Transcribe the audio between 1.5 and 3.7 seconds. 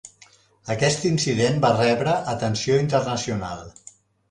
va rebre atenció internacional.